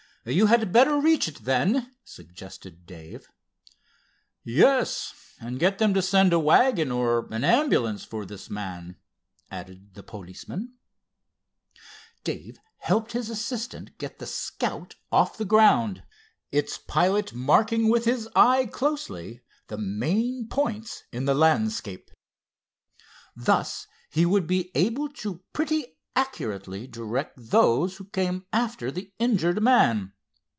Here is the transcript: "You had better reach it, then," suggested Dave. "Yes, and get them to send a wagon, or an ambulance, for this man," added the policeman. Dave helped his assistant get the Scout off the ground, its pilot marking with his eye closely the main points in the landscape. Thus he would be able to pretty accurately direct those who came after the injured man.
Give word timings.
"You 0.23 0.45
had 0.45 0.71
better 0.71 0.99
reach 0.99 1.27
it, 1.27 1.45
then," 1.45 1.95
suggested 2.03 2.85
Dave. 2.85 3.27
"Yes, 4.43 5.15
and 5.39 5.57
get 5.59 5.79
them 5.79 5.95
to 5.95 6.01
send 6.03 6.31
a 6.31 6.37
wagon, 6.37 6.91
or 6.91 7.27
an 7.31 7.43
ambulance, 7.43 8.03
for 8.03 8.23
this 8.23 8.47
man," 8.47 8.97
added 9.49 9.95
the 9.95 10.03
policeman. 10.03 10.75
Dave 12.23 12.59
helped 12.77 13.13
his 13.13 13.31
assistant 13.31 13.97
get 13.97 14.19
the 14.19 14.27
Scout 14.27 14.93
off 15.11 15.39
the 15.39 15.43
ground, 15.43 16.03
its 16.51 16.77
pilot 16.77 17.33
marking 17.33 17.89
with 17.89 18.05
his 18.05 18.29
eye 18.35 18.67
closely 18.67 19.41
the 19.69 19.77
main 19.79 20.47
points 20.47 21.03
in 21.11 21.25
the 21.25 21.33
landscape. 21.33 22.11
Thus 23.35 23.87
he 24.11 24.27
would 24.27 24.45
be 24.45 24.69
able 24.75 25.09
to 25.13 25.41
pretty 25.51 25.97
accurately 26.13 26.85
direct 26.87 27.31
those 27.37 27.95
who 27.95 28.03
came 28.03 28.45
after 28.51 28.91
the 28.91 29.13
injured 29.17 29.63
man. 29.63 30.11